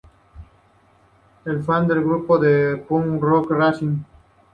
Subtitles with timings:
[1.45, 3.93] Es fan del grupo de punk rock rancid.